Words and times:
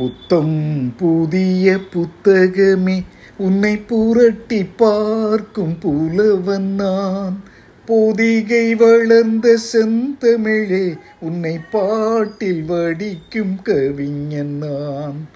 புத்தம் 0.00 0.94
புதிய 0.96 1.78
புத்தகமே 1.92 3.04
உன்னை 3.38 3.76
புரட்டி 3.76 4.64
பார்க்கும் 4.64 5.78
புலவன் 5.78 6.74
நான். 6.74 7.42
பொதிகை 7.86 8.74
வளர்ந்த 8.74 9.58
செந்தமிழே 9.72 10.96
உன்னை 11.20 11.58
பாட்டில் 11.70 12.62
வடிக்கும் 12.62 13.62
கவிஞன் 13.62 14.58
நான். 14.58 15.28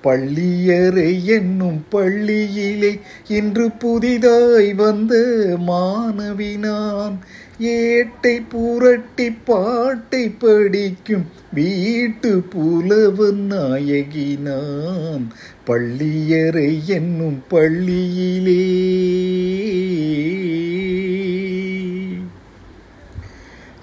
பள்ளியறை 0.00 1.26
என்னும் 1.26 1.84
பள்ளியிலே 1.90 3.00
இன்று 3.28 3.70
புதிதாய் 3.70 4.74
வந்த 4.74 5.14
மாணவி 5.66 6.58
நான். 6.58 7.18
ஏட்டை 7.60 8.42
புரட்டி 8.48 9.30
பாட்டை 9.30 10.28
படிக்கும் 10.28 11.26
வீட்டு 11.54 12.42
புலவன் 12.42 13.46
நாயகி 13.46 14.38
நாம் 14.44 15.32
பள்ளியறை 15.64 16.80
என்னும் 16.86 17.42
பள்ளியிலே. 17.50 18.64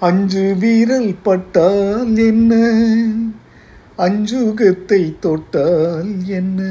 அஞ்சு 0.00 0.56
வீரல் 0.60 1.14
பட்டால் 1.22 2.16
என்ன? 2.16 2.82
அஞ்சுகத்தை 3.98 5.18
தொட்டால் 5.18 6.26
என்ன? 6.26 6.62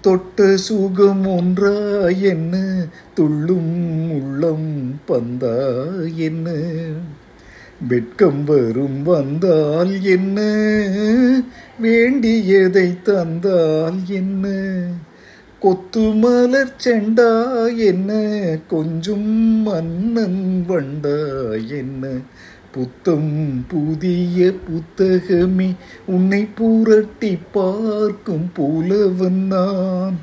தொட்ட 0.00 0.56
சுகம் 0.56 1.26
ஒன்றா 1.26 2.08
என்ன? 2.08 2.84
துள்ளும் 3.14 4.10
உள்ளம் 4.10 5.00
பந்தா 5.06 5.56
என்ன? 6.16 6.50
வெட்கம் 7.88 8.44
வரும் 8.44 9.02
வந்தால் 9.02 10.02
என்ன? 10.02 10.38
வேண்டியதை 11.80 12.96
தந்தால் 13.02 14.00
என்ன? 14.08 14.46
கொத்து 15.58 16.00
மலர் 16.00 16.76
செண்டா 16.84 17.30
என்ன? 17.76 18.10
கொஞ்சம் 18.68 19.62
மன்னன் 19.62 20.64
வண்டா 20.68 21.18
என்ன? 21.68 22.06
புத்தம் 22.72 23.64
புதிய 23.68 24.52
புத்தகமே 24.66 25.74
உன்னை 26.06 26.46
புரட்டி 26.54 27.38
பார்க்கும் 27.52 28.52
புலவன் 28.52 29.46
நான். 29.46 30.18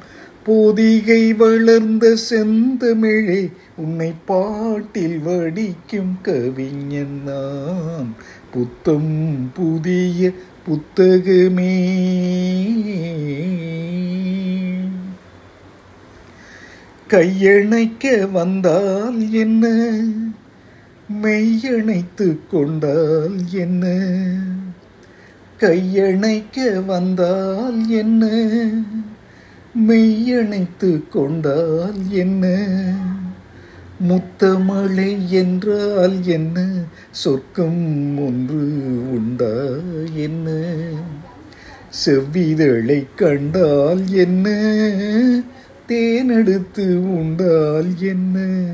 போதிகை 0.45 1.35
வளர்ந்த 1.35 2.15
செந்தமிழே 2.29 3.51
உன்னை 3.77 4.13
பாட்டில் 4.25 5.19
வடிக்கும் 5.19 6.17
கவிஞன் 6.21 7.21
நான். 7.25 8.15
புத்தம் 8.51 9.51
புதிய 9.53 10.31
புத்தகமே. 10.67 11.95
கையணைக்க 17.09 18.31
வந்தால் 18.31 19.31
என்ன? 19.31 19.93
மெய்யணைத்து 21.09 22.37
கொண்டால் 22.47 23.51
என்ன? 23.51 23.85
கையணைக்க 25.59 26.85
வந்தால் 26.85 27.89
என்ன? 27.89 28.23
மெய்யணைத்து 29.87 31.09
கொண்டால் 31.09 32.11
என்ன? 32.11 32.45
முத்தமழை 34.07 35.29
என்றால் 35.29 36.23
என்ன? 36.23 36.67
சொர்க்கம் 37.11 38.17
ஒன்று 38.17 38.63
உண்டா 39.11 39.53
என்ன? 40.15 40.49
செவ்விதழை 41.89 43.07
கண்டால் 43.15 44.07
என்ன? 44.07 44.47
தேனெடுத்து 45.87 47.17
உண்டால் 47.17 47.99
என்ன? 47.99 48.65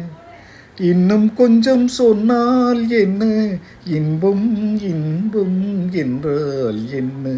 இன்னும் 0.82 1.34
கொஞ்சம் 1.34 1.88
சொன்னால் 1.88 2.90
என்ன? 2.90 3.48
இன்பம் 3.86 4.82
இன்பம் 4.82 5.92
என்றால் 5.92 6.92
என்ன? 6.92 7.38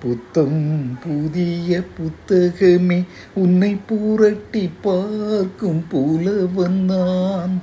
புத்தம் 0.00 0.98
புதிய 1.06 1.80
புத்தகமே 1.80 3.04
உன்னை 3.34 3.76
புரட்டி 3.86 4.70
பார்க்கும் 4.82 5.84
புலவன் 5.88 6.84
நான். 6.84 7.62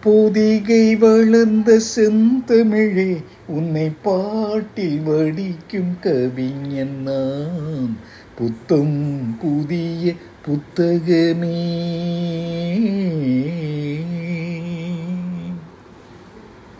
பொதிகை 0.00 0.96
வளர்ந்த 0.96 1.80
செந்தமிழே 1.96 3.22
உன்னை 3.46 3.90
பாட்டில் 4.02 5.00
வடிக்கும் 5.00 5.98
கவிஞன் 6.00 7.02
நான். 7.04 7.96
புத்தம் 8.36 9.36
புதிய 9.40 10.12
புத்தகமே. 10.46 11.84